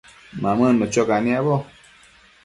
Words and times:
Mamënnu 0.43 0.85
cho 0.93 1.03
caniabo 1.09 1.55